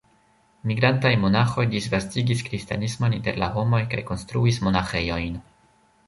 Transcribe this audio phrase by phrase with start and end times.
[0.69, 5.37] Migrantaj monaĥoj disvastigis kristanismon inter la homoj kaj konstruis monaĥejojn.